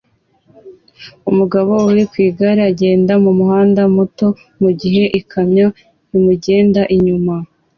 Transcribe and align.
Umugabo 1.29 1.73
uri 1.89 2.03
ku 2.11 2.15
igare 2.27 2.61
agenda 2.71 3.13
mu 3.23 3.31
muhanda 3.39 3.81
muto 3.95 4.27
mu 4.61 4.69
gihe 4.79 5.03
ikamyo 5.19 5.67
imugenda 6.15 6.81
inyuma 6.95 7.35